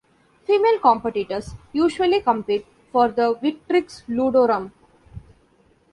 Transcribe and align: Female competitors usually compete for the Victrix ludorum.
Female 0.45 0.79
competitors 0.79 1.53
usually 1.73 2.21
compete 2.21 2.65
for 2.91 3.09
the 3.09 3.35
Victrix 3.35 4.03
ludorum. 4.07 4.71